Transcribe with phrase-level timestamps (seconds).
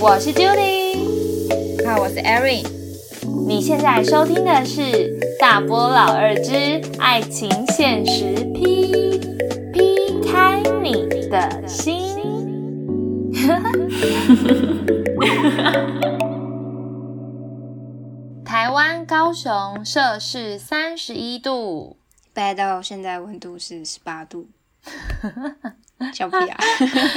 [0.00, 2.64] 我是 Judy，好，我是 Erin。
[3.48, 4.80] 你现在收听的是
[5.40, 9.18] 《大波老二之爱情现实批
[9.72, 11.96] 劈开你的心》。
[18.46, 21.96] 台湾高雄摄氏三十一度，
[22.32, 24.46] 北到现在温度是十八度，
[26.14, 26.58] 小屁啊！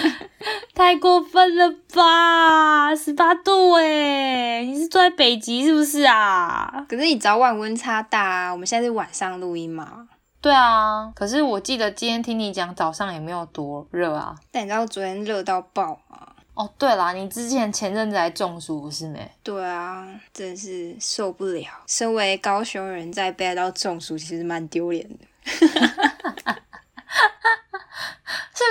[0.73, 2.95] 太过分了吧！
[2.95, 6.85] 十八度哎，你是住在北极是不是啊？
[6.89, 8.51] 可是你早晚温差大啊！
[8.51, 10.07] 我们现在是晚上录音嘛？
[10.41, 14.35] 对啊，可是我记得今天听你讲早上也没有多热啊。
[14.51, 16.27] 但你知道昨天热到爆吗？
[16.55, 19.31] 哦，对啦，你之前前阵子还中暑不是没？
[19.43, 21.67] 对啊，真是受不了。
[21.85, 25.17] 身为高雄人，在北到中暑其实蛮丢脸的。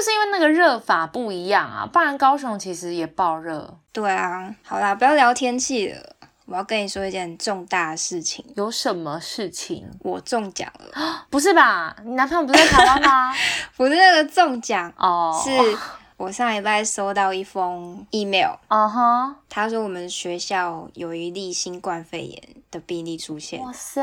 [0.00, 1.86] 是不是因为那个热法不一样啊？
[1.92, 3.77] 不然高雄其实也爆热。
[3.92, 6.16] 对啊，好啦，不要聊天气了。
[6.47, 8.44] 我要跟你说一件重大的事情。
[8.56, 9.88] 有什么事情？
[10.00, 11.27] 我中奖了。
[11.28, 11.94] 不是吧？
[12.05, 13.33] 你男朋友不在台湾吗？
[13.77, 15.50] 不是那个中奖哦，是。
[16.16, 23.60] 我上礼拜收到一封 email，啊哈，他说我们学校有一例新冠肺炎的病例出现。
[23.60, 24.00] 哇塞，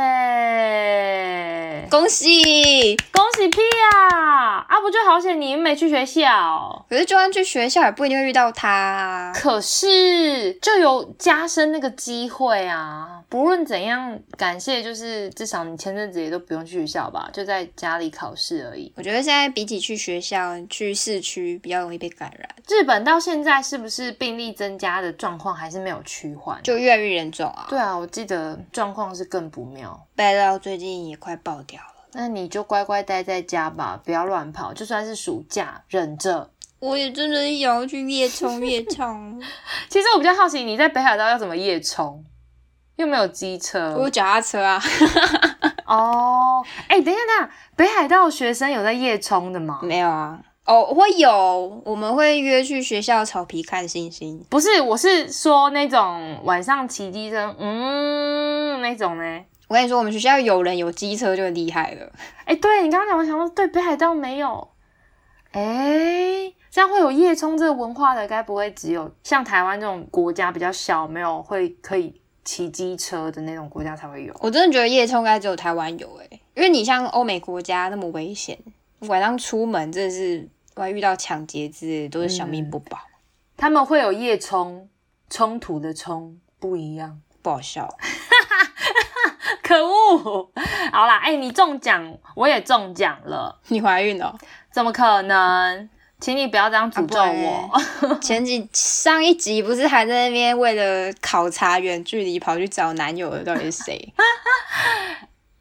[1.90, 3.62] 恭喜恭喜屁
[3.94, 4.66] 啊！
[4.68, 9.32] 啊不就好险你没去学校，可是就算去学校也不一定会遇到他。
[9.34, 13.22] 可是就有加深那个机会啊！
[13.30, 18.92] 不论怎样，感谢就是至少你前阵子也都不用去学校吧，就在家里考试而已。
[18.98, 22.08] 我觉得现在比起去学校，去市区比较容易被。
[22.18, 26.60] 感染日本到现在是不是病例增加的状况还是没有趋缓？
[26.64, 27.68] 就越来越严重啊！
[27.70, 31.88] 对啊，我记得状况是更不妙，拜到最近也快爆掉了。
[32.14, 34.74] 那你就乖乖待在家吧，不要乱跑。
[34.74, 36.50] 就算是暑假，忍着。
[36.80, 39.42] 我也真的想要去夜冲夜冲。
[39.90, 42.24] 其实我比较好奇，你在北海道要怎么夜冲？
[42.96, 44.82] 又没有机车，我有脚踏车啊。
[45.86, 49.80] 哦，哎，等一下，等一下，北海道学生有在夜冲的吗？
[49.84, 50.40] 没有啊。
[50.68, 54.44] 哦，会有，我们会约去学校草皮看星星。
[54.50, 59.46] 不是，我是说那种晚上骑机车，嗯，那种呢。
[59.70, 62.12] 我跟你说，我们学校有人有机车就厉害了。
[62.44, 64.68] 哎，对你刚刚讲，我想说，对北海道没有。
[65.52, 72.14] 哎，这样会有夜冲这个文化的，该不会只有像台湾这种国家比较小，没有会可以
[72.44, 74.36] 骑机车的那种国家才会有？
[74.42, 78.60] 我真的觉得夜冲该只有台湾有，哎，因为你像欧美国家那么危险，
[79.08, 80.50] 晚上出门真的是。
[80.78, 83.00] 外遇到抢劫之类，都是小命不保。
[83.56, 84.90] 他们会有夜冲，
[85.30, 87.98] 冲突的冲不一样，不好笑。
[89.64, 90.52] 可恶！
[90.94, 93.60] 好啦，哎，你中奖，我也中奖了。
[93.68, 94.38] 你怀孕了？
[94.72, 95.90] 怎么可能？
[96.20, 98.16] 请你不要这样诅咒我。
[98.22, 104.14] 前几上一集不是还在那边为了考察远距离跑去找男友的，到底是谁？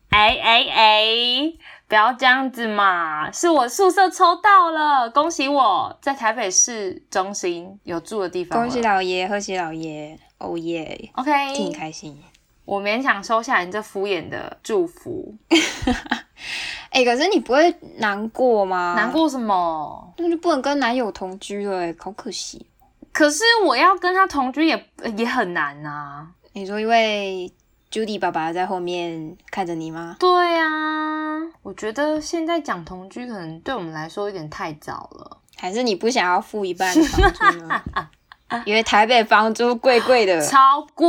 [0.08, 1.52] 哎 哎哎！
[1.88, 3.30] 不要这样子嘛！
[3.30, 8.60] 是我宿舍抽到了，恭喜我在台北市中心有住的地方。
[8.60, 12.20] 恭喜老爷，贺喜老爷，哦耶！OK，替你开心。
[12.64, 15.32] 我勉强收下你这敷衍的祝福。
[16.90, 18.94] 哎，可是你不会难过吗？
[18.96, 20.12] 难过什么？
[20.18, 22.66] 那就不能跟男友同居了，哎，好可惜。
[23.12, 24.86] 可是我要跟他同居也
[25.16, 26.26] 也很难啊。
[26.52, 27.50] 你说因为
[27.90, 30.16] ？Judy 爸爸在后面看着你吗？
[30.18, 35.38] 对啊，我觉得现在讲同居可能对我们来说有点太早了。
[35.56, 37.82] 还是你不想要付一半的房租呢？
[38.64, 41.08] 因为台北房租贵贵的，超贵。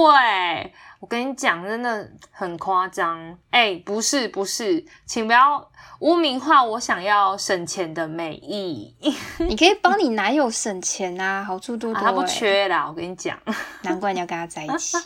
[1.00, 3.38] 我跟你讲，真的很夸张。
[3.52, 8.96] 哎，不是不是，请不要污名化我想要省钱的美意。
[9.48, 12.02] 你可以帮你男友省钱啊，好处多多。
[12.02, 13.38] 他不缺啦，我跟你讲。
[13.84, 14.98] 难怪你要跟他在一起。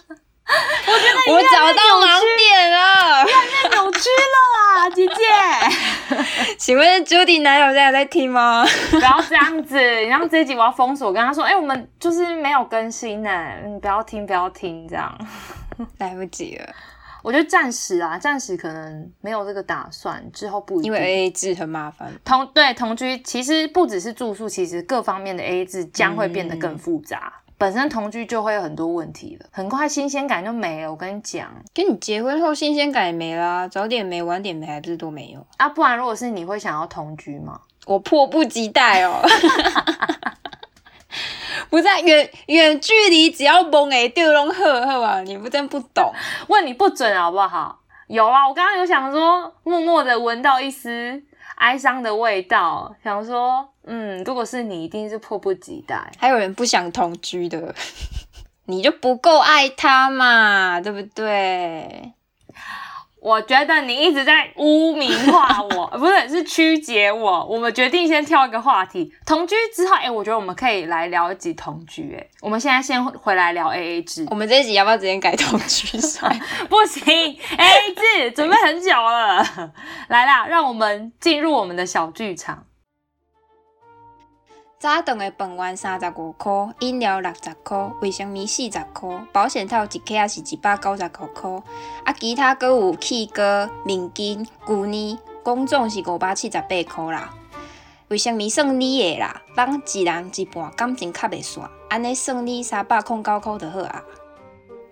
[0.52, 6.56] 我觉得我找到盲点了， 越来越扭曲了啦，姐姐。
[6.58, 8.66] 请问 Judy 男友现在在听吗？
[8.90, 15.18] 不要这样子，你让这一集我要封锁，跟他说，哎，我们就是没有更新呢，你不要听，不要听，这样
[16.00, 16.68] 来不及了。
[17.24, 22.12] 我觉得暂时啊，暂时可能没有这个打算，之后不因为 A A 制很麻烦。
[22.26, 27.32] 同对同居，其实不只是住宿，其实各方面的 A A 制将会变得更复杂。
[27.62, 30.90] 本身同居就会有很多问题了，很快新鲜感就没了。
[30.90, 35.70] 我跟你讲，跟你结婚后新鲜感也没啦，早点没晚点没，还不是都没有啊？
[35.70, 37.62] 不然如果是你会想要同居吗？
[37.86, 39.22] 我迫不及待哦！
[41.70, 45.22] 不在远远距离，只要蒙诶丢龙呵呵啊？
[45.22, 46.12] 你不真不懂，
[46.48, 47.78] 问你不准好不好？
[48.08, 51.22] 有啊，我刚刚有想说，默默的闻到一丝
[51.56, 56.12] 哀伤的味道，想说，嗯，如果是你，一定是迫不及待。
[56.18, 57.74] 还有人不想同居的，
[58.66, 62.14] 你就不够爱他嘛，对不对？
[63.22, 67.46] 我觉得你一直在污名化我， 不是是曲解我。
[67.46, 72.18] 我们决定先跳一个话题，同居之后，哎，我觉得我们可以来聊一集同居。
[72.20, 74.26] 哎，我们现在先回来聊 A A 制。
[74.32, 76.36] 我们这一集要不要直接改同居算？
[76.68, 79.46] 不行，A A 制准备很久了。
[80.08, 82.66] 来啦，让我们进入我们的小剧场。
[84.82, 91.52] 早顿的饭圆三十五块，饮料六十块，卫生棉四十块，保险套一克也是一百九十九块，
[92.04, 97.30] 啊，其他阁有气膏、面巾、牛奶，公总是五百七十八块啦。
[98.08, 104.02] 卫生棉算你的啦，放一人一半，感情较袂散，安尼算你三百空九块就好啊。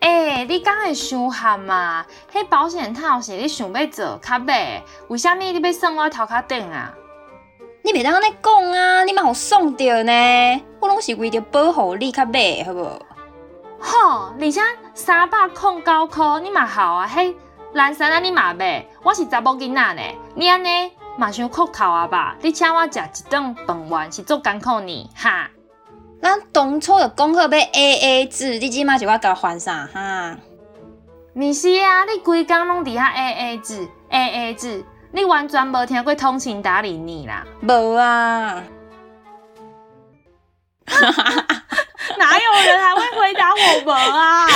[0.01, 2.05] 诶，你敢会伤含嘛？
[2.31, 6.93] 迄保险套是你想要做较买，为虾米你要算我头壳顶啊？
[7.91, 9.03] 你袂当安尼讲啊！
[9.03, 12.83] 你嘛互爽着呢，我拢是为着保护你较买，好无？
[13.79, 14.61] 好，而且
[14.93, 17.07] 三百空九箍，你嘛好啊！
[17.07, 17.35] 嘿，
[17.73, 18.85] 蓝衫啊，你嘛买？
[19.01, 20.01] 我是查某囡仔呢，
[20.35, 22.37] 你安尼嘛伤酷头啊吧？
[22.43, 25.49] 你请我食一顿饭圆是做艰苦呢，哈？
[26.21, 30.37] 咱当初就讲好要 A A 制，你即马就我甲还啥哈？
[31.33, 34.85] 毋是啊，你规工拢伫遐 A A 制，A A 制。
[35.11, 37.43] 你完全无听过通情达理你啦？
[37.61, 38.63] 无啊！
[42.17, 44.47] 哪有人还会回答我们啊？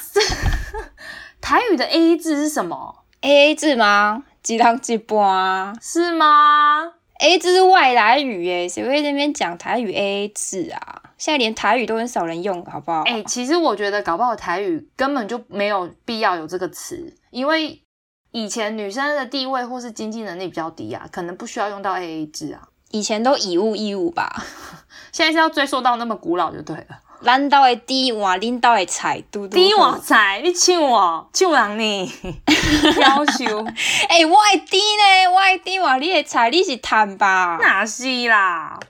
[1.40, 4.22] 台语的 A A 制是什么？A A 制吗？
[4.46, 11.02] 一人一半是吗？A 制是外来语耶，谁会那边讲台语 A A 制啊？
[11.18, 13.02] 现在连台语都很少人用，好不好？
[13.06, 17.82] 哎，其实我觉得搞不好台语根本就没有必要有这个词，因为。
[18.32, 22.68] 以前女生的地位或是经济能力比较低啊，可能不需要用到 A A 制啊。
[22.90, 24.44] 以前都以物易物吧，
[25.12, 27.00] 现在是要追溯到那么古老就对了。
[27.22, 29.54] 咱兜的底碗，恁兜的菜，嘟嘟。
[29.54, 32.12] 底碗菜，你抢我，抢人呢？
[33.00, 33.44] 要求。
[34.08, 35.30] 哎，我的底呢？
[35.30, 37.58] 我的底碗，你的菜你是贪吧？
[37.60, 38.80] 哪是啦？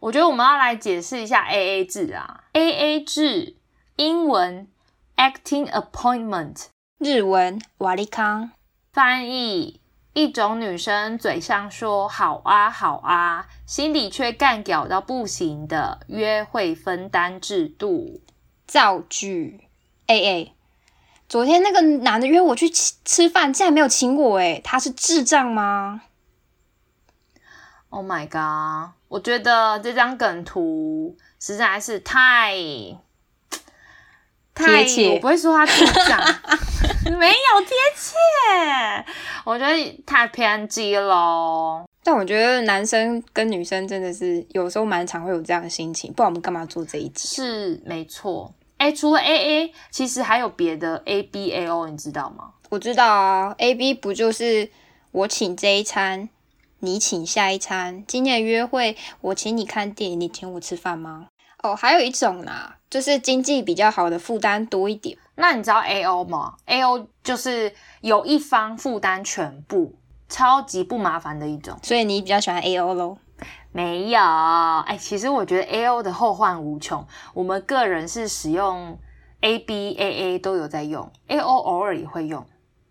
[0.00, 2.44] 我觉得我们要来解释一下 A A 制啊。
[2.54, 3.56] A A 制，
[3.96, 4.66] 英文
[5.16, 6.66] Acting Appointment，
[6.98, 8.50] 日文瓦利康。
[8.94, 9.80] 翻译：
[10.12, 18.20] 一种女生嘴上说好啊好啊，心里却干屌到不行的约会分担制度。
[18.68, 19.68] 造句
[20.06, 20.54] ：A A，
[21.28, 26.02] 昨天那个男的约我去吃吃饭，竟然没有请我，诶他是智障吗
[27.90, 28.94] ？Oh my god！
[29.08, 32.54] 我觉得这张梗图实在是太
[34.54, 36.20] 贴切，我不会说他智障。
[37.18, 39.04] 没有贴切，
[39.44, 41.84] 我觉得太偏激喽。
[42.02, 47.28] 但我觉得男生跟女生真的是有时候蛮常会有这样的心情，不然我们干嘛做这一集？
[47.28, 48.52] 是没错。
[48.76, 52.50] 哎，除了 A A，其实还有别的 A B A O，你知道吗？
[52.70, 54.68] 我知道啊，A B 不就是
[55.12, 56.28] 我请这一餐，
[56.80, 58.04] 你请下一餐？
[58.06, 61.28] 今天的约会，我请你看电影，你请我吃饭吗？
[61.64, 65.16] 哦，还有一种呢，就是经济比较好的负担多一点。
[65.36, 67.72] 那你知道 A O 吗？A O 就是
[68.02, 69.94] 有一方负担全部，
[70.28, 71.78] 超级不麻烦的一种。
[71.82, 73.18] 所以你比较喜欢 A O 咯？
[73.72, 77.04] 没有，哎，其实我觉得 A O 的后患无穷。
[77.32, 78.98] 我们个人是使用
[79.40, 82.46] A B A A 都有在用，A O 偶尔也会用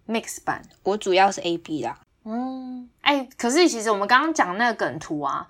[0.07, 0.63] Mix 版。
[0.81, 1.99] 我主要是 A B 啦。
[2.25, 5.47] 嗯，哎，可是其实我们刚刚讲那个梗图啊。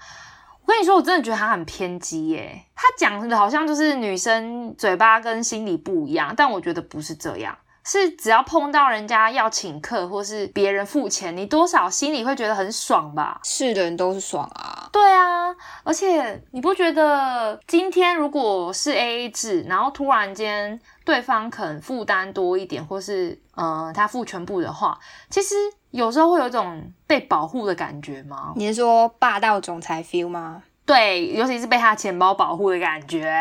[0.66, 2.64] 我跟你说，我真的觉得他很偏激耶。
[2.74, 7.58] 他讲的好像就是女生嘴巴跟心里不一样，但我觉得不是这样。
[7.86, 13.42] 是只要碰到人家要请客，或是别人付钱，你多少心里会觉得很爽吧？
[13.44, 14.88] 是的人都是爽啊。
[14.94, 15.54] 对啊，
[15.84, 24.98] 而且你不觉得今天如果是 A A 制，然后突然间对方肯负担多一点，或是呃他付全部的话，
[25.30, 25.54] 其实
[25.94, 28.52] 有时候会有一种被保护的感觉吗？
[28.56, 30.64] 你是说霸道总裁 feel 吗？
[30.88, 33.32] 对，尤其是被他钱包保护的感觉。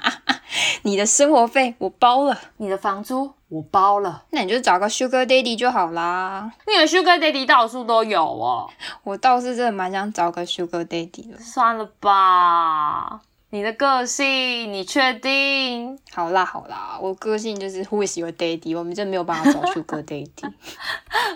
[0.82, 6.52] 你的生活费我包了，你的房租我包了，那你就找个 Sugar Daddy 就好啦。
[6.66, 8.68] 你的 Sugar Daddy 到处都有哦。
[9.02, 11.38] 我倒是真的蛮想找个 Sugar Daddy 的。
[11.38, 13.20] 算了吧，
[13.52, 15.98] 你的个性，你确定？
[16.12, 18.78] 好啦好啦，我个性就是 Who is your Daddy？
[18.78, 20.52] 我们真没有办法找 Sugar Daddy。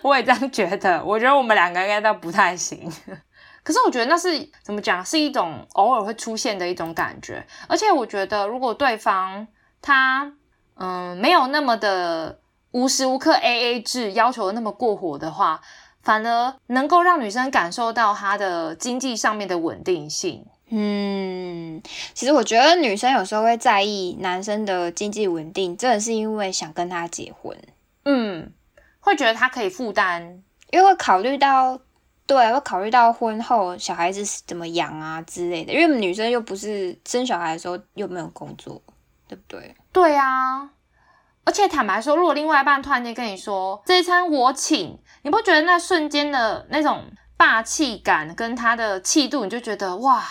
[0.00, 2.88] 我也这样觉得，我觉得我们两个应该都不太行。
[3.64, 7.44] 可是我觉得那是怎么讲，是一种偶尔会出现的一种感觉。
[7.66, 9.48] 而且我觉得，如果对方
[9.82, 10.32] 他
[10.76, 12.38] 嗯没有那么的
[12.70, 15.60] 无时无刻 A A 制要求的那么过火的话，
[16.02, 20.46] 反而能够让女生感受到他的经济上面的稳定性。
[20.76, 21.80] 嗯，
[22.14, 27.56] 其实我觉得女生有时候会在意男生的经济稳定，真的是因为想跟他结婚。
[28.04, 28.52] 嗯，
[28.98, 31.78] 会觉得他可以负担，因为会考虑到，
[32.26, 35.72] 对，会考虑到婚后小孩子怎么养啊之类的。
[35.72, 38.82] 因为女生又不是生小孩的时候又没有工作，
[39.28, 39.76] 对不对？
[39.92, 40.70] 对啊，
[41.44, 47.04] 而且坦白说，如果另外一半突然间跟你说这一餐我请，你不觉得那瞬间的那种
[47.36, 50.24] 霸气感跟他的气度，你就觉得哇，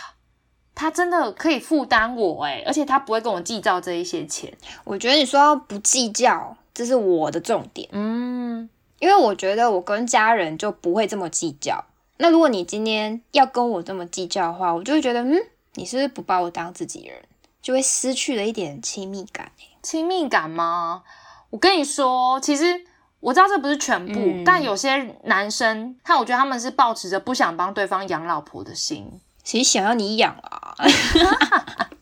[0.75, 4.51] 他真的可以负担我诶而且他不会跟我计较这一些钱。
[4.83, 6.57] 我觉得你说不计较。
[6.75, 11.85] 这是我的重点，嗯，因为我觉得我跟家人就不会这么计较。
[12.17, 15.37] 那如果你今天要跟我这么计较的话，我就会觉得，嗯，
[15.75, 17.15] 你是不是不把我当自己人，
[17.61, 19.51] 就会失去了一点亲密感？
[19.83, 21.03] 亲密感吗？
[21.51, 22.83] 我跟你说，其实
[23.19, 30.75] 我知道这不是全部，但有些男生，他我觉得他们是抱持着不想帮对方养老婆的心，谁想要你养啊。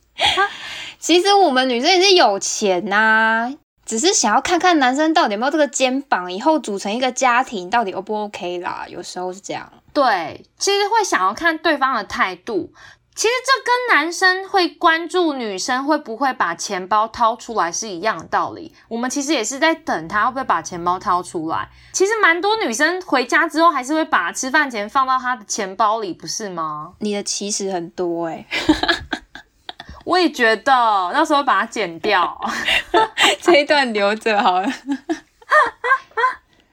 [0.99, 3.53] 其实我们女生也是有钱呐。
[3.83, 8.85] 只是想要看看男生到底有没有这个肩膀，以后组成一个家庭到底 O 不 OK 啦？
[8.87, 9.69] 有时候是这样。
[9.91, 12.71] 对，其实会想要看对方的态度。
[13.21, 18.73] 其实这跟男生会关注女生会不会把钱包掏出来是一样的道理。
[18.87, 21.69] 我们其实也是在等他会不会把钱包掏出来。
[21.91, 26.93] 其实蛮多女生回家之后还是会把吃饭钱放到他的钱包里，不是吗？
[26.97, 28.43] 你的其实很多哎。
[30.03, 32.41] 我也觉得，到时候把它剪掉，
[33.39, 34.67] 这一段留着好了。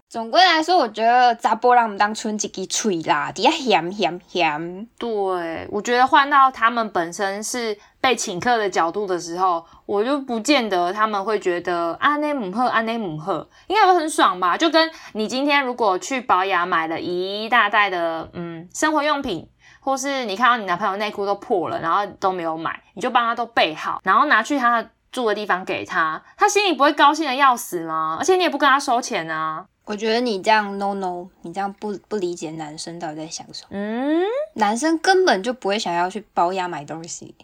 [0.08, 4.88] 总归来说，我觉得查波让我们当春一支嘴啦，底下咸咸咸。
[4.98, 14.56] 对，我觉得换到他们本身是被请客的角度的时候，我就不见得他们会觉得安内姆赫安内姆赫应该会很爽吧？
[14.56, 19.46] 就跟你今天如果去保雅买了一大袋的嗯生活用品。
[19.80, 28.16] 或是你看到你男朋友内裤都破了，然后都没有买，你就帮他都备好，然后拿去他住的地方给他，他心里不会高兴的要死吗？
[28.18, 29.64] 而且你也不跟他收钱啊。
[29.88, 33.68] 我觉得你这样 no no，你这样不不理解男生到底在想什么。
[33.70, 34.20] 嗯，
[34.52, 37.34] 男生根本就不会想要去保养买东西，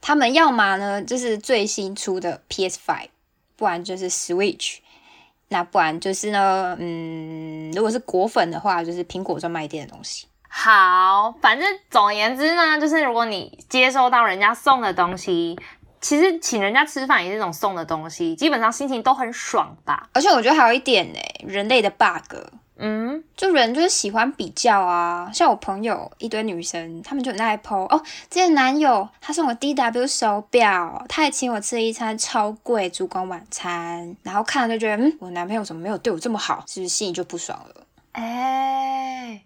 [0.00, 3.10] 他们要么呢就是最新出的 PS Five，
[3.54, 4.78] 不然就是 Switch，
[5.50, 10.26] 那不然就是呢，嗯，如果是果粉的话，就是苹果专卖店的东西。
[10.48, 15.56] 好，反正总而言之呢，就是如果你接收到人家送的东西，
[16.04, 20.06] 其实请人家吃饭也是一种送的东西，基本上心情都很爽吧。
[20.12, 22.36] 而且我觉得还有一点呢，人类的 bug，
[22.76, 25.30] 嗯，就人就是喜欢比较啊。
[25.32, 37.86] 像我朋友一堆女生，她们就很爱 po 哦，之前男友他送我 D W 手表，他还请我吃了一餐超贵烛光晚餐，然后看了就觉得，嗯，我男朋友怎么没有对我这么好，是不是心里就不爽了？
[38.12, 39.40] 哎。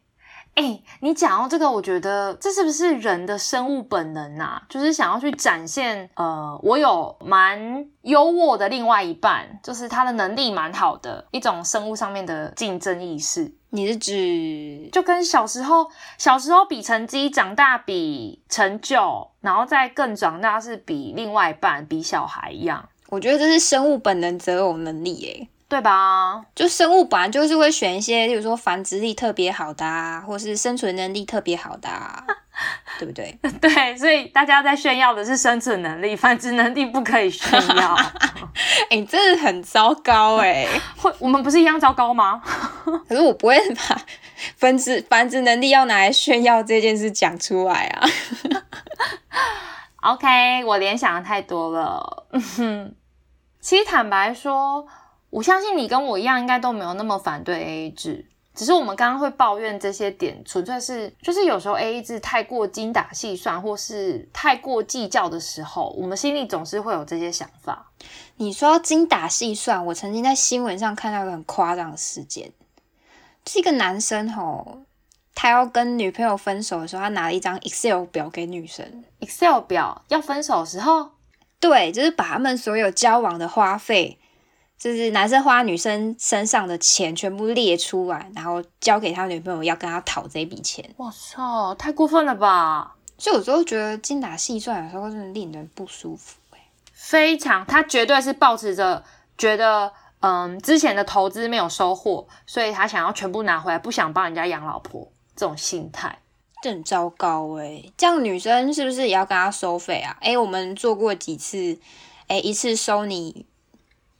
[0.58, 4.60] 哎，你讲到这个，我觉得这是不是人的生物本能啊？
[4.68, 13.54] 就是想要去展现，呃，我有蛮优渥的另外一半，就是他的能力蛮好的一种生物上面的竞争意识。
[13.70, 15.86] 你是指就跟小时候
[16.16, 22.88] 小时候比成绩，长大比成就，然后再更长大是比另外一半比小孩一样？
[23.10, 25.48] 我觉得这是生物本能择偶能力，哎。
[25.68, 26.42] 对吧？
[26.54, 32.24] 就生物本来就是会选一些，例如说繁殖力特别好的啊，或是生存能力特别好的，啊，
[32.98, 33.38] 对不对？
[33.60, 37.94] 对，所以大家在炫耀的是生存能力，繁殖能力不可以炫耀。
[38.88, 40.66] 哎，这是很糟糕 哎！
[40.96, 42.42] 会，我们不是一样糟糕吗？
[43.06, 44.00] 可是我不会把
[44.56, 48.08] 繁殖繁殖能力要拿来炫耀这件事讲出来啊。
[50.00, 52.26] OK，我联想的太多了。
[53.60, 54.86] 其实坦白说。
[55.30, 67.92] 我相信你跟我一样，应该都没有那么反对 A A 制，只是我们刚刚会抱怨这些点，纯粹是就是有时候 A A 制太过精打细算，或是太过计较的时候，我们心里总是会有这些想法。
[68.36, 72.50] 你说精打细算，我曾经在新闻上看到一个很夸张的事件，
[73.46, 74.78] 是一个男生吼，
[75.34, 81.10] 他要跟女朋友分手的时候，他拿了一张 Excel 表给女生，Excel 表要分手的时候，
[81.60, 84.18] 对，就是把他们所有交往的花费。
[84.78, 90.88] 就是男生花女生身上的钱全部列出来，然后交给他女朋友要跟他讨这笔钱。
[90.98, 92.94] 哇操，太过分了吧！
[93.18, 96.36] 所以有时候觉得精打细算有时候真的令人不舒服。
[96.92, 99.02] 非常，他绝对是保持着
[99.36, 106.20] 觉得，嗯，之前的投资没有收获，所以他想要全部拿回来，不想帮人家养老婆这种心态，
[106.62, 107.82] 这很糟糕哎。
[107.96, 110.16] 这样女生是不是也要跟他收费啊？
[110.20, 111.80] 哎，我们做过几次，
[112.28, 113.46] 哎，一次收你。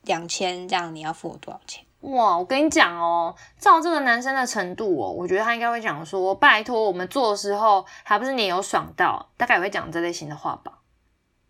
[0.03, 1.85] 两千这样，你要付我多少钱？
[2.01, 10.75] 哇，我跟你讲哦，照这个男生的程度哦，我觉得他应该会讲说，拜托我们做的时候还不是你有爽到，大概也会讲这类型的话吧。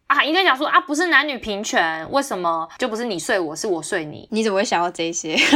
[0.07, 4.27] 啊，应该讲说啊，不是男女平权，为什么就不是你睡我是我睡你？
[4.33, 5.37] 你怎么会想到这些？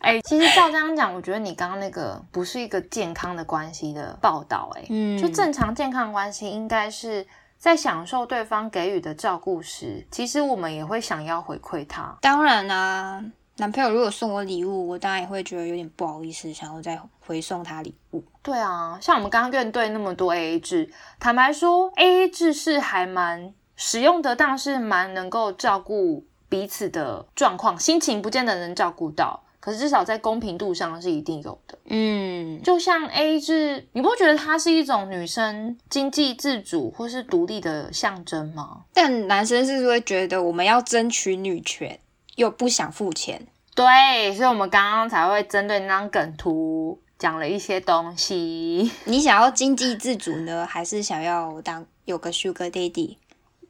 [0.00, 7.26] 哎、其实照这样讲，我觉得你刚刚那个不是一个健康的关系的报道、哎，嗯就正常健康的关系应该是
[7.58, 12.16] 在享受对方给予的照顾时，其实我们也会想要回馈他。
[12.20, 13.24] 当然啦、
[13.56, 18.22] 男朋友如果送我礼物，我当然也会觉得有点不好意思，想要再回送他礼物。
[18.42, 31.76] 对啊，像我们刚刚面对那么多 AA 制，坦白说，AA 制是还蛮使用得当，是蛮能够照顾彼此的状况，心情不见得能照顾到，可是至少在公平度上是一定有的。
[31.86, 38.82] 嗯，就像 A 制，你不会觉得它是一种女生经济自主或是独立的象征吗？
[38.94, 41.98] 但男生是不是会觉得我们要争取女权，
[42.36, 43.44] 又不想付钱？
[43.74, 48.88] 对，所以我们刚刚才会针对那张梗图讲了一些东西。
[49.06, 53.16] 你想要经济自主呢，还是想要当有个 Sugar Daddy？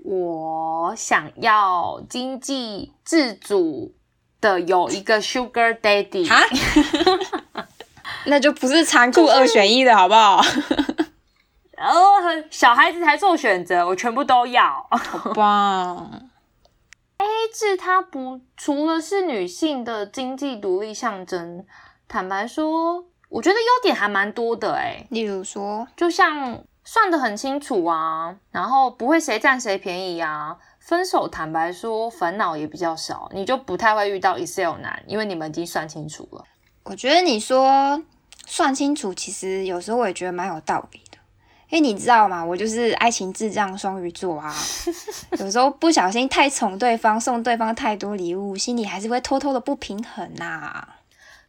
[0.05, 3.95] 我想要经济自主
[4.41, 6.41] 的有一个 Sugar Daddy，啊，
[8.27, 10.43] 那就不是残酷二选一的好不好？
[11.77, 14.87] 呃， 小孩子才做选择，我全部都要。
[14.91, 16.29] 好棒
[17.19, 21.65] ！A 制它不除了是女性的经济独立象征，
[22.09, 30.57] 坦白说，我觉得优点还蛮多的诶、例如说，就像算得很清楚啊，然后不会谁占谁便宜啊。
[30.87, 36.45] 分手坦白说烦恼也比较少，你就不太会遇到 Excel 男，因为你们已经算清楚了。
[36.85, 38.01] 我觉得你说
[38.47, 41.19] 算清楚，其实有时候我也觉得蛮有道理的。
[41.71, 42.45] 因为你知道吗？
[42.45, 44.55] 我就是爱情智障双鱼座啊，
[45.41, 50.87] 有时候不小心太宠对方，送对方太多礼物，心里还是会偷偷的不平衡呐、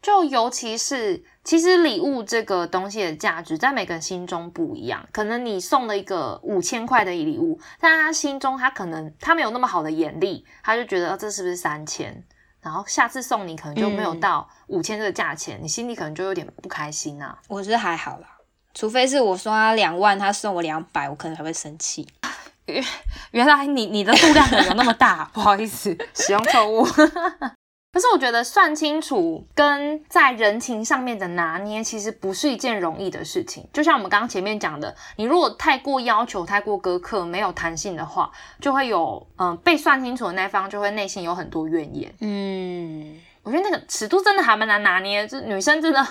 [0.01, 5.07] 就尤其是，其实礼物这个东西的价值在每个人心中不一样。
[5.11, 12.23] 可能你送了一个五千块的礼物，但他心中他可能他没有那么好的眼力，他就觉得、呃这是不是三千？
[12.61, 17.37] 然后下次送你可能就没有嗯到五千这个价钱，你心里可能就有点不开心啊。
[17.47, 18.27] 我是还好啦，
[18.73, 22.07] 除非是我送他两万，他送我两百，我可能还会生气。
[23.31, 26.85] 原来你你的度量可能有那么大， 不好意思，使用错误。
[27.93, 33.67] 可是我觉得算清楚跟在人情上面的拿捏，其实不是一件容易的事情。
[33.73, 38.29] 就像我们刚刚前面讲的，你如果太过要求、太过苛刻、没有弹性的话，
[38.61, 42.13] 就会有嗯、被算清楚的那方就会内心有很多怨言。
[42.19, 46.05] 嗯，我觉得那个尺度真的还蛮难拿捏，就女生真的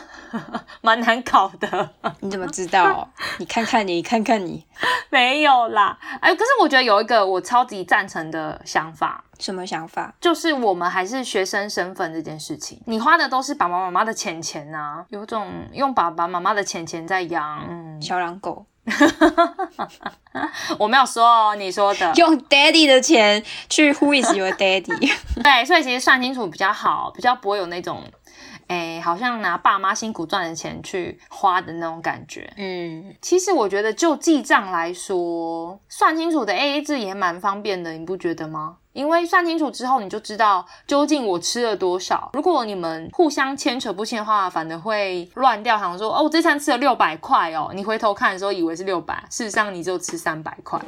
[0.81, 1.91] 蛮难搞的。
[2.19, 3.09] 你怎么知道？
[3.39, 4.67] 你看看你，看看你，
[5.11, 10.15] 没有啦，哎，可是我觉得有一个我超级赞成的想法，什么想法？
[10.21, 17.65] 就是我们还是学生身份这件事情，你花的都是爸爸妈妈的钱钱呐、有种用爸爸妈妈的钱钱在养。
[17.69, 18.65] 嗯，小狼狗
[20.79, 22.13] 我没有说哦，你说的。
[22.17, 25.13] 用 daddy 的钱去 Who is your daddy？
[25.43, 28.03] 对，所以其实算清楚比较好，比较不会有那种，
[28.69, 32.53] 哎，好像拿爸妈辛苦赚的钱去花的那种感觉。
[32.57, 38.77] 嗯，其实我觉得就记账来说，算清楚的 AA 制也蛮方便的，你不觉得吗？
[38.97, 42.31] 因为算清楚之后，你就知道究竟我吃了多少。
[42.33, 50.81] 如果你们互相牵扯不清的话，反而会乱掉，好像说哦，我这餐吃了六百块哦，你回头看的时候以为是六百，事实上你就吃三百块。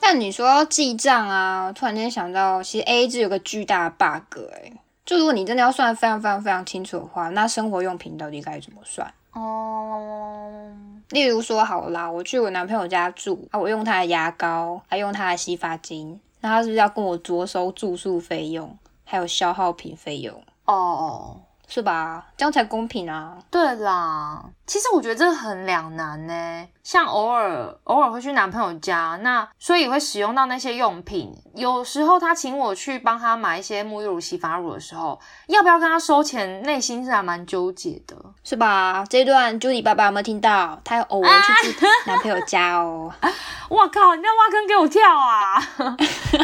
[0.00, 4.72] 但你说要记账啊，突然间想到，其实 A 制有个巨大的 bug 哎、
[5.04, 9.12] 就如果你真的要算得非常非常非常清楚的话，那生活用品到底该怎么算？
[9.32, 10.70] 哦，
[11.10, 22.26] 例如说，好啦，我去我男朋友家住啊，我用他的牙膏，还用他的洗发精，那他是不是要跟我着收住宿费用，还有消耗品费用，哦，是吧？
[22.36, 23.36] 这样才公平啊！
[23.50, 26.68] 对啦，其实我觉得这个很两难呢。
[26.82, 31.34] 像偶尔偶尔会去男朋友家，那所以会使用到那些用品。
[31.54, 38.16] 有时候他请我去帮他买一些沐浴乳、洗发乳的时候，要不要跟他收钱，内心是还蛮纠结的。
[38.44, 39.04] 是吧？
[39.10, 40.80] 这一段 Judy 爸爸有没有听到？
[40.84, 43.12] 他有偶尔去住男朋友家哦。
[43.68, 45.60] 我靠，你在挖坑给我跳啊！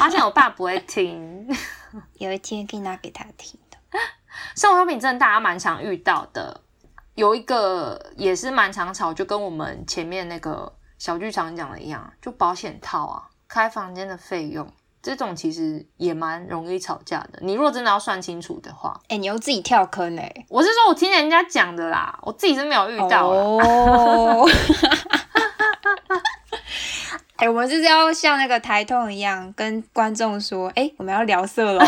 [0.01, 1.47] 发 现我爸不会听。
[2.19, 3.79] 有一天可以拿给他听的。
[4.57, 6.61] 生活用品真的大家蛮常遇到的，
[7.15, 14.67] 有一个也是蛮常吵，就跟我们前面那个小剧场讲的一样，就保险套啊，开房间的费用，
[15.03, 17.39] 这种其实也蛮容易吵架的。
[17.41, 23.31] 你如果真的要算清楚的话，哎、你又自己跳坑哎、我是说我听人家讲的啦，我自己是没有遇到。
[27.43, 31.85] 哎、我们就是要像那个台通一样，跟观众说，哎、我们要聊色喽。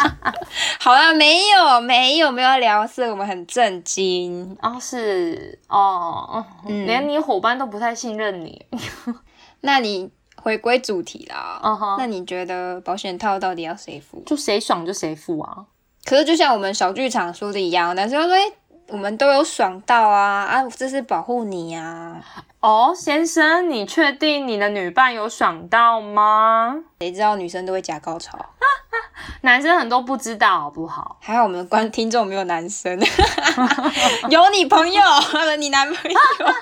[0.80, 4.56] 好了，没有，没有，没有要聊色，我们很震惊。
[4.62, 8.64] 哦，是哦，嗯连你伙伴都不太信任你。
[9.60, 10.10] 那你
[10.42, 11.60] 回归主题啦。
[11.62, 14.22] 嗯哼那你觉得保险套到底要谁付？
[14.24, 15.66] 就谁爽就谁付啊。
[16.06, 18.40] 可是就像我们小剧场说的一样，男生说，哎、
[18.88, 22.16] 我们都有爽到啊啊，这是保护你啊。
[22.60, 26.74] 哦，先生，你确定你的女伴有爽到吗？
[27.00, 28.38] 谁知道女生都会假高潮？
[29.42, 31.18] 男生很多不知道，好不好？
[31.20, 32.98] 还好我们的观听众没有男生，
[34.30, 35.02] 有你朋友，
[35.58, 36.18] 你男朋友。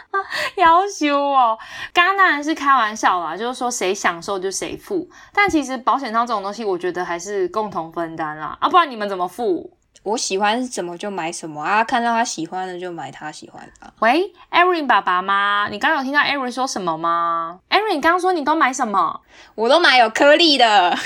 [0.57, 1.57] 要求哦，
[1.95, 5.09] 刚刚当然是开玩笑啦，就是说谁享受就谁付。
[5.33, 9.76] 但其实保险套这种东西，我觉得还是共同分担啦，啊，不然你们怎么付？
[10.07, 15.67] 我喜欢什么就买什么啊，看到他喜欢的就买他喜欢的啊、喂，Erin 爸爸吗？
[15.69, 19.21] 你刚刚有听到 Erin 说什么吗？Erin，你刚刚说你都买什么？
[19.57, 20.97] 我都买有颗粒的。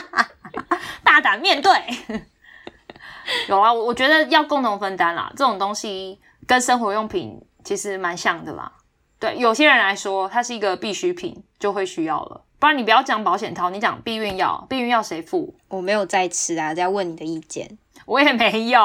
[1.02, 1.72] 大胆面对。
[3.48, 8.70] 有啊，我我觉得要共同分担啦，这种东西跟生活用品其实蛮像的啦。
[9.18, 12.42] 对，有些人来说，它是一个必需品，就会需要了。
[12.58, 15.54] 不然你不要讲保险套，你讲避孕药，避孕药谁付？
[15.68, 17.78] 我没有在吃啊，在问你的意见。
[18.06, 18.80] 我也没有。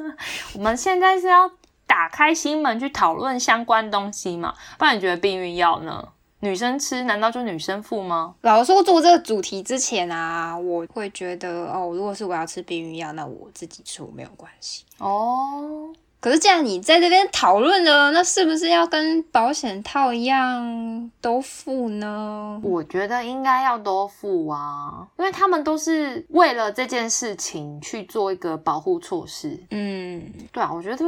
[0.54, 1.48] 我们现在是要
[1.86, 4.52] 打开心门去讨论相关东西嘛？
[4.76, 6.08] 不然你觉得避孕药呢？
[6.40, 8.34] 女生吃难道就女生付吗？
[8.42, 14.84] 老实说，做这个主题之前啊，我会觉得哦，如果是我要吃避孕药，那我自己出没有关系。
[14.98, 22.60] 哦，可是既然你在这边讨论了，那是不是要跟保险套一样都付呢？
[22.64, 29.62] 我觉得应该要都付啊，因为他们都是为了这件事情去做一个保护措施。
[29.70, 31.04] 嗯，对啊，我觉得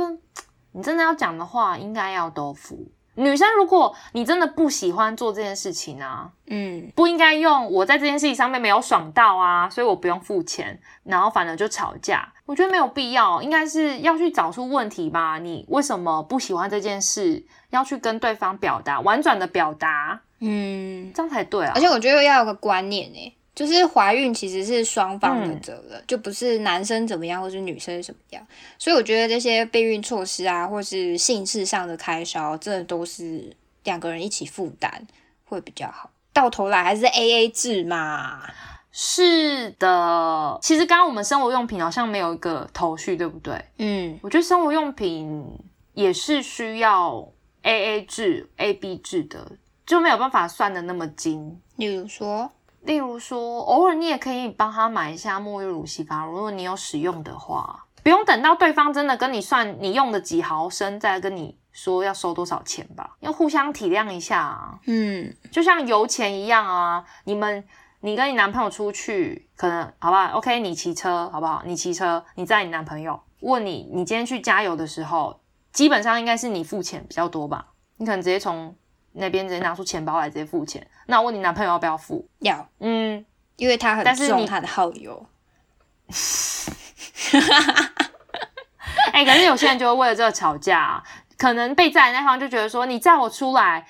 [0.72, 2.86] 你真的要讲的话，应该要都付。
[3.18, 12.32] 女生，如果你真的不喜欢做这件事情啊，嗯，不应该用我在这件事情上面没有爽到啊，所以我不用付钱，然后反而就吵架。
[12.46, 15.38] 我觉得没有必要，应该是要去找出问题吧。
[15.38, 17.44] 你为什么不喜欢这件事？
[17.70, 21.72] 要去跟对方表达，婉转的表达，嗯，这样才对啊。
[21.74, 28.46] 而且我觉得要有个观念诶，就是怀孕其实是双方的责任，就不是男生怎么样或是女生怎么样。
[28.78, 35.04] 所以我觉得这些备孕措施啊，或是性事上的开销，真的都是两个人一起负担
[35.44, 36.08] 会比较好。
[36.32, 38.42] 到头来还是 A A 制嘛。
[38.92, 43.60] 是的，其实刚刚我们生活用品好像没有一个头绪，对不对？
[43.78, 45.44] 嗯，我觉得生活用品
[45.94, 47.28] 也是需要
[47.62, 49.50] A A 制、A B 制的，
[49.84, 51.60] 就没有办法算的那么精。
[51.74, 52.50] 例如说，
[52.88, 64.78] 例如说，偶尔你也可以帮他买一下沐浴乳、洗发乳，如果你有使用的话，不用等到对方真的跟你算你用的几毫升，再跟你说要收多少钱吧，要互相体谅一下啊。
[64.86, 67.62] 嗯就像油钱一样啊，你们
[68.00, 71.62] 你跟你男朋友出去，可能好不好？OK，你骑车好不好？
[71.66, 75.38] 你骑车，你载你男朋友，问你，你今天去加油的时候，
[75.74, 77.66] 基本上应该是你付钱比较多吧？
[77.98, 78.74] 你可能直接从
[79.18, 80.86] 那边直接拿出钱包来直接付钱。
[81.06, 82.26] 那我问你男朋友要不要付？
[82.40, 83.24] 要，嗯，
[83.56, 85.26] 因为他很但是你重他的好友。
[89.12, 91.02] 哎、可是有些人就会为了这个吵架、啊，
[91.36, 93.86] 可能被载的那方就觉得说，你载我出来，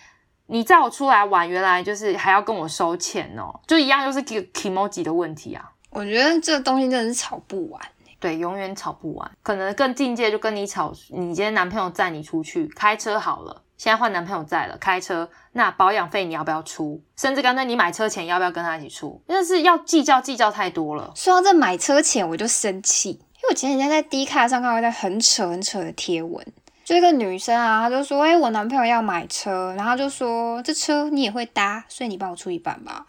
[0.47, 5.71] 你载我出来玩，原来就是还要跟我收钱哦，就一样就是 k emoji 的问题啊。
[5.91, 7.81] 我觉得这个东西真的是吵不完。
[8.21, 9.31] 对，永远吵不完。
[9.43, 17.01] 可能更境界就跟你吵，你今天男朋友载你出去开车好了，现在换男朋友在了开车，那保养费你要不要出？
[17.17, 19.23] 甚至干脆你买车钱要不要跟他一起出？
[19.29, 21.12] 真的是要计较计较太多了。
[21.14, 26.45] 说到这买车前，我就生气，因为我前几天在 D 卡上看到一个很扯很扯的贴文，
[26.85, 33.07] 就一个女生啊，她就说：“哎、我男朋友要买车，然后就说这车你也会搭，所以你帮我出一半吧。”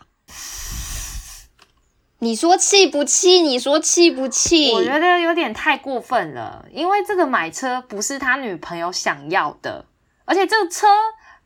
[2.21, 3.41] 你说气不气？
[3.41, 4.71] 你说气不气？
[4.73, 9.85] 我觉得有点太过分了，因为这个买车不是他女朋友想要的，
[10.29, 10.85] 而且这个车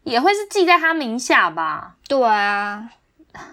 [0.04, 1.96] 也会是记在他名下吧？
[2.10, 2.90] 对啊，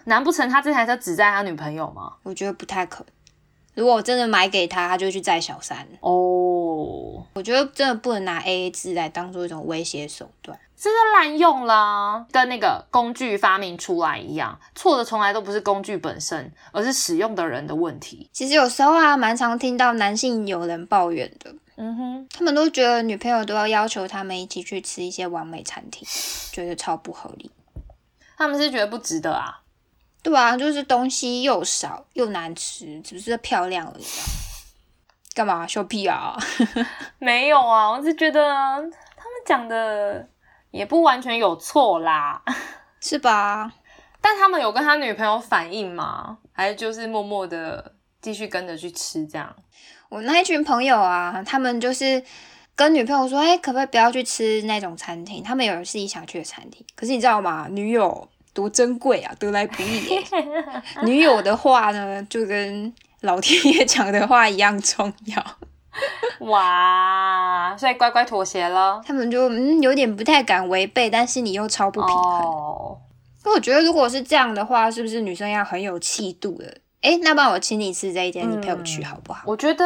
[0.07, 2.14] 难不成他这台车只载他女朋友吗？
[2.25, 3.07] 我觉得不太可能。
[3.75, 5.87] 如果我真的买给他，他就去载小三。
[6.01, 10.59] 哦，我觉得真的不能拿 A A 制来当做一种威胁手段。
[10.77, 18.29] 这是滥用啦，跟那个工具发明出来一样，错的从来都不是工具本身，而是使用的人的问题。
[18.33, 26.07] 其实有时候啊，蛮常听到男性友人抱怨的，嗯哼，他们都觉得女朋友都要要求他们一起去吃一些完美餐厅，
[26.53, 27.51] 觉得超不合理。
[28.37, 29.62] 他们是觉得不值得啊。
[30.23, 34.21] 对啊，就是东西又少又难吃，只是漂亮而已啊。
[35.35, 36.37] 干嘛秀屁啊？
[37.19, 38.93] 没有啊，我是觉得他们
[39.47, 40.29] 讲的
[40.73, 42.43] 也不完全有错啦。
[43.01, 43.73] 是吧？
[44.21, 46.37] 但他们有跟他女朋友反映吗？
[46.53, 49.57] 还是就是默默的继续跟着去吃这样？
[50.11, 52.23] 我那一群朋友啊，他们就是
[52.75, 55.42] 跟女朋友说，哎、可不可以不要去吃那种餐厅？
[55.42, 57.68] 他们有自己想去的餐厅，可是你知道吗？
[57.70, 60.23] 女友多珍贵啊，得来不易耶。
[61.07, 65.44] 女友的话呢，就跟老天爷讲的话一样重要。
[66.49, 69.01] 哇，所以乖乖妥协了。
[69.07, 72.42] 他们就嗯有点不太敢违背，但心里又超不平衡。
[72.42, 72.99] 哦，
[73.42, 76.79] 可我觉得如果是这样的话，是不是女生要很有气度的？
[77.03, 79.43] 哎，那帮我请你吃这一间，你陪我去好不好？
[79.47, 79.85] 我觉得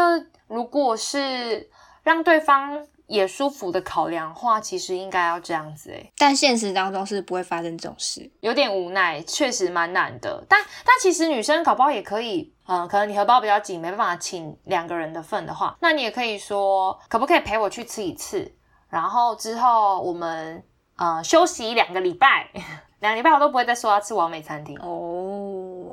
[0.49, 1.69] 如果是
[2.03, 8.31] 让对方也舒服的考量的话，其实应该要这样子诶，但现实当中是不会发生这种事。
[8.41, 10.45] 有点无奈，确实蛮难的。
[10.49, 18.55] 但但其实女生搞不好也可以，嗯，可能你荷包比较紧，没办法请两个人的份的话，那你也可以说，可不可以陪我去吃一次？
[18.89, 20.65] 然后之后我们
[20.97, 22.49] 呃休息两个礼拜，
[23.01, 24.79] 两个礼拜我都不会再说要吃完美餐厅。
[24.81, 25.34] 哦，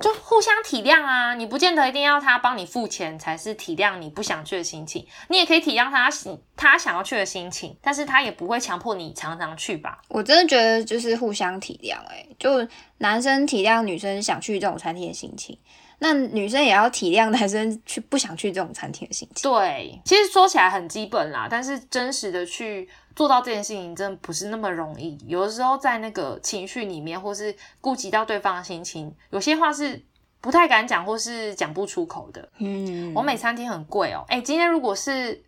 [0.01, 6.09] 就互相体谅啊，你不见得一定要他帮你付钱才是体谅你不想去的心情，你也可以体谅他
[6.57, 10.01] 他想要去的心情，但是他也不会强迫你常常去吧。
[10.09, 15.57] 我真的觉得就是互相体谅，哎，就男生体谅女生想去这种餐厅的心情，
[16.03, 19.51] 那女生也要体谅男生去不想去这种餐厅的心情。
[19.51, 25.15] 对，其实说起来很基本啦，但是真实的去做到这件事情，真的不是那么容易。
[25.27, 30.03] 有的时候在那个情绪里面，或是顾及到对方的心情，有些话是
[30.41, 32.49] 不太敢讲，或是讲不出口的。
[32.57, 35.43] 嗯，我美餐厅很贵哦，哎，今天如果是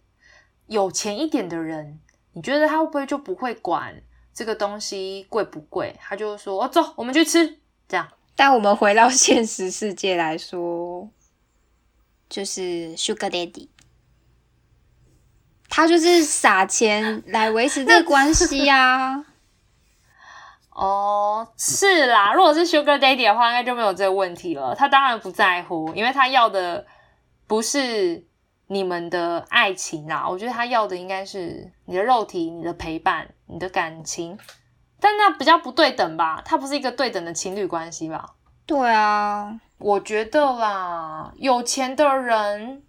[0.67, 1.99] 有钱一点的人，
[2.33, 3.99] 你觉得他会不会就不会管
[4.35, 5.95] 这个东西贵不贵？
[5.99, 7.57] 他就说：“哦，走，我们去吃。”
[7.89, 8.07] 这样。
[8.35, 11.09] 但我们回到现实世界来说，
[12.27, 13.67] 就是 Sugar Daddy，
[15.69, 19.25] 他就是撒钱来维持这个关系啊。
[20.73, 24.73] 哦，是啦，如果是 Sugar Daddy 的话，应该就没有这个问题了。
[24.73, 26.87] 他当然不在乎，因为他要的
[27.45, 28.25] 不是
[28.65, 30.27] 你们的爱情啦。
[30.27, 34.39] 我觉得他要的应该是你的肉体、你的陪伴、你的感情。
[35.03, 36.41] 但那比较不对等吧？
[36.45, 38.25] 它不是一个对等的情侣关系吧？
[38.65, 42.81] 对啊，我觉得啦，有钱的人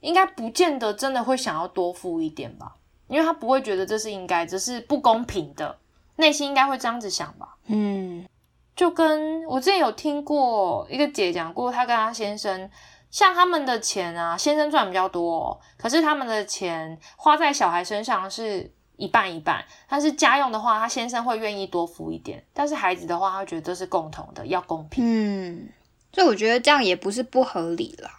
[0.00, 2.74] 应该不见得真的会想要多付一点吧，
[3.06, 5.78] 因为他不会觉得这是应该，这是不公平的，
[6.16, 7.56] 内心应该会这样子想吧。
[7.66, 8.26] 嗯，
[8.74, 12.68] 就跟我之前有听过一个姐讲过，她跟她先生，
[13.12, 25.02] 像他们的钱啊，先生赚比较多、哦，可是他们的钱花在小孩身上是一半一半，但是家用的话，他先生会愿意多付一点，但是孩子的话，他觉得这是共同的，要公平。
[25.04, 25.68] 嗯，
[26.12, 28.10] 所以我觉得这样也不是不合理啦。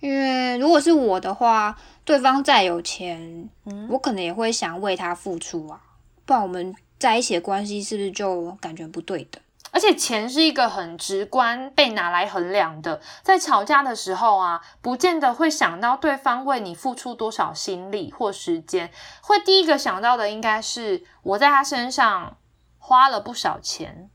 [0.00, 5.80] 因为如果是我的话，对方再有钱，嗯我可能也会想为他付出啊，
[6.24, 9.40] 不然我们在一起的关系是不是就感觉不对等？
[9.72, 18.90] 而且钱是一个很直观被拿来衡量的，在吵架的时候啊，不见得会想到对方为你付出多少心力或时间，
[19.22, 22.36] 会第一个想到的应该是我在他身上
[22.78, 24.10] 花了不少钱，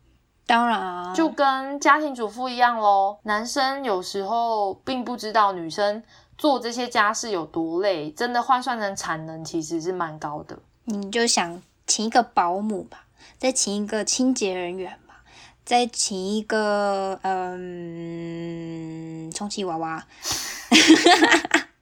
[0.46, 3.20] 当然啊，就跟家庭主妇一样咯。
[3.24, 6.04] 男生有时候并不知道女生
[6.38, 10.60] 做这些家事有多累，真的换算成产能其实是蛮高的。
[10.84, 13.06] 你就想请一个保姆吧，
[13.40, 15.07] 再请一个清洁人员吧，
[15.68, 20.08] 再请一个嗯充气娃娃，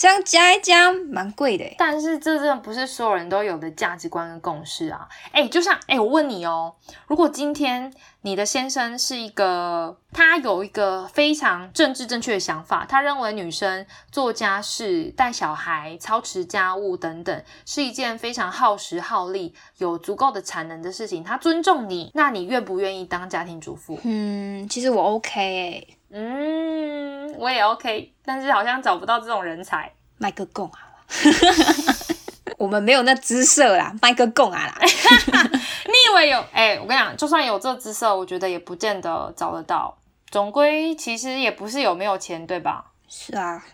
[0.00, 1.74] 这样加一加蛮贵的欸。
[1.76, 5.06] 但是这真的不是所有人都有的价值观跟共识啊！
[5.30, 6.74] 哎，就像哎，我问你哦，
[7.06, 24.00] 如果今天你的先生是一个，他有一个非常政治正确的想法，他认为女生做家事、带小孩、操持家务等等是一件非常耗时耗力、有足够的产能的事情，他尊重你，那你愿不愿意当家庭主妇？
[24.04, 29.92] 嗯，其实我 OK 诶、嗯，我也 OK，但是好像找不到这种人才。
[30.18, 30.96] 卖个供好了。
[32.58, 34.74] 我们没有那姿色啦，卖个供啊啦。
[34.82, 36.44] 你以为有？
[36.52, 39.96] 哎、我跟你讲，就算有这姿色，我觉得也不见得找得到。
[40.30, 42.92] 总归其实也不是有没有钱，对吧？
[43.08, 43.64] 是啊，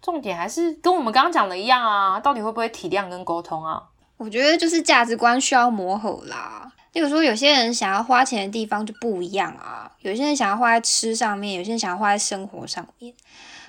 [0.00, 3.82] 重点还是跟我们刚刚讲的一样啊，到底会不会体谅跟沟通啊？
[4.20, 6.70] 我觉得就是价值观需要磨合啦。
[6.92, 13.14] 例如说，有些人想要花钱的地方就不一样啊，有些人想要花在吃上面，有些人想要花在生活上面。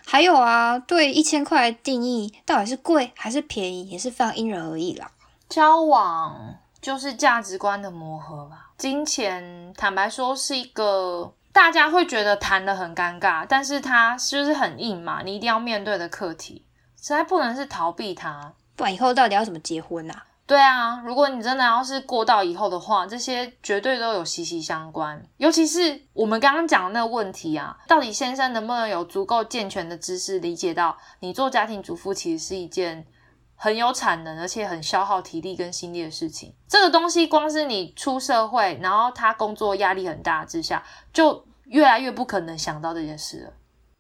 [0.05, 5.09] 还有啊，对一千块的定义到底是贵还是便宜，也是非常因人而异啦。
[5.47, 8.71] 交往就是价值观的磨合吧。
[8.77, 16.65] 金钱，坦白说是一个大家会觉得谈的很尴尬，但是它就是很硬嘛，你一定要面对的课题，
[17.01, 18.51] 实在不能是逃避它。
[18.75, 20.23] 不然以后到底要怎么结婚啊？
[20.51, 25.25] 对啊，如果你真的要是过到以后的话，这些绝对都有息息相关。
[25.37, 33.07] 尤其是我们刚刚讲的那个问题啊，到底先生能不能有足够健全的知识，理解到你做家庭主妇其实是一件
[33.55, 36.53] 很有产能，而且很消耗体力跟心力的事情。
[36.67, 40.83] 这个东西光是你出社会，然后他工作压力很大之下，
[41.13, 43.53] 就越来越不可能想到这件事了。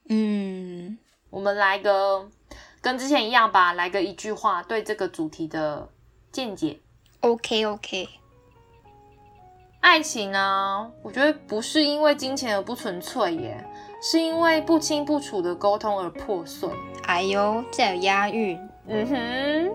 [0.09, 0.97] 嗯，
[1.29, 2.29] 我们来个
[2.81, 5.87] 跟之前一样吧，来个一句话对这个主题的
[6.31, 6.79] 见解。
[7.19, 8.09] OK OK，
[9.79, 13.65] 爱情呢，我觉得不是因为金钱而不纯粹耶，
[14.01, 16.69] 是因为不清不楚的沟通而破碎。
[17.03, 18.57] 哎呦，这有押韵。
[18.87, 19.71] 嗯哼，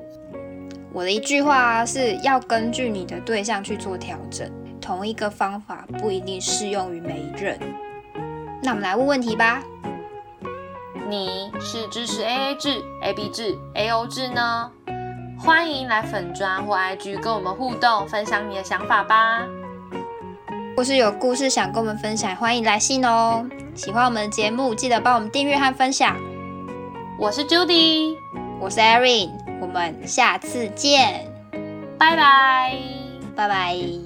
[0.93, 7.59] 我的一句话是要根据你的对象去做调整，同一个方法不一定适用于每一任。
[8.63, 9.63] 那我们来问问题吧。
[11.09, 14.73] 你是支持 A A 制、A B 制、A O 制呢？
[15.39, 19.47] 欢迎来粉砖或 IG 跟我们互动，分享你的想法吧。
[20.77, 23.49] 或是有故事想跟我们分享，欢迎来信哦。
[23.75, 26.17] 喜欢我们的节目，记得帮我们订阅和分享。
[27.19, 28.15] 我是 Judy，
[28.61, 31.31] 我是 Erin，我们下次见，
[31.99, 32.77] 拜拜。
[33.35, 34.06] 拜拜。